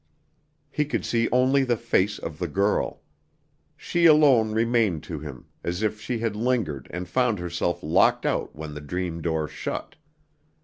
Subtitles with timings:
[0.71, 3.01] He could see only the face of the girl.
[3.77, 8.55] She alone remained to him, as if she had lingered and found herself locked out
[8.55, 9.97] when the dream door shut.